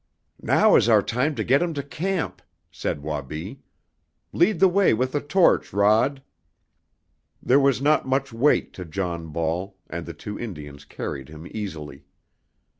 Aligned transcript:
"Now 0.41 0.75
is 0.77 0.89
our 0.89 1.03
time 1.03 1.35
to 1.35 1.43
get 1.43 1.61
him 1.61 1.75
to 1.75 1.83
camp," 1.83 2.41
said 2.71 3.03
Wabi. 3.03 3.61
"Lead 4.33 4.59
the 4.59 4.67
way 4.67 4.95
with 4.95 5.11
the 5.11 5.21
torch, 5.21 5.71
Rod!" 5.71 6.23
There 7.39 7.59
was 7.59 7.83
not 7.83 8.07
much 8.07 8.33
weight 8.33 8.73
to 8.73 8.83
John 8.85 9.27
Ball, 9.27 9.77
and 9.87 10.07
the 10.07 10.15
two 10.15 10.39
Indians 10.39 10.85
carried 10.85 11.29
him 11.29 11.45
easily. 11.51 12.05